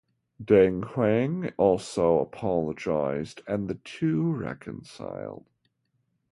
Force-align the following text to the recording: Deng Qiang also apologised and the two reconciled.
Deng 0.43 0.81
Qiang 0.81 1.53
also 1.57 2.17
apologised 2.17 3.41
and 3.45 3.67
the 3.67 3.75
two 3.75 4.23
reconciled. 4.33 5.45